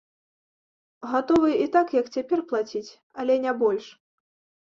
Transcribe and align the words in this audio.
Гатовы 1.09 1.51
і 1.65 1.67
так, 1.75 1.87
як 1.99 2.05
цяпер, 2.17 2.39
плаціць, 2.53 2.91
але 3.25 3.33
не 3.45 3.51
больш. 3.61 3.85